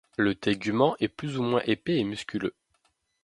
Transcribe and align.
Le 0.17 0.33
tégument 0.33 0.95
est 0.99 1.09
plus 1.09 1.37
ou 1.37 1.43
moins 1.43 1.61
épais 1.67 1.97
et 1.97 2.03
musculeux. 2.03 2.55